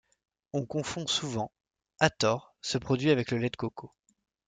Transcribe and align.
On 0.53 0.65
confond 0.65 1.05
souvent, 1.05 1.51
à 1.99 2.09
tort, 2.09 2.55
ce 2.63 2.79
produit 2.79 3.11
avec 3.11 3.29
le 3.29 3.37
lait 3.37 3.51
de 3.51 3.55
coco. 3.55 3.93